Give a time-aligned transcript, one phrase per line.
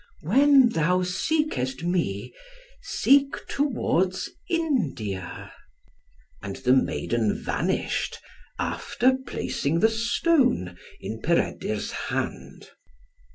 [0.23, 2.33] "When thou seekest me,
[2.81, 5.53] seek towards India."
[6.41, 8.17] And the maiden vanished,
[8.57, 12.71] after placing the stone in Peredur's hand.